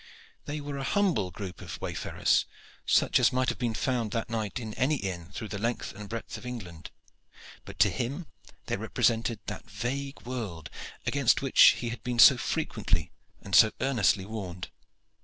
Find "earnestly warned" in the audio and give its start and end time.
13.79-14.69